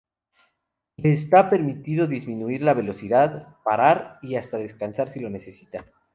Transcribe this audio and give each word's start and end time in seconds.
Le 0.97 1.11
está 1.11 1.47
permitido 1.47 2.07
disminuir 2.07 2.63
la 2.63 2.73
velocidad, 2.73 3.55
parar 3.63 4.17
y 4.23 4.33
hasta 4.35 4.57
descansar 4.57 5.07
si 5.07 5.19
lo 5.19 5.29
necesita. 5.29 5.85